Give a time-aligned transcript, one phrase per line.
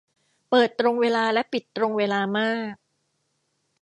[0.49, 2.75] เปิดตรงเวลาและปิดตรงเวลามาก